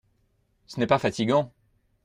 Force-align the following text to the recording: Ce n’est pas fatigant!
Ce 0.65 0.79
n’est 0.79 0.87
pas 0.87 0.97
fatigant! 0.97 1.53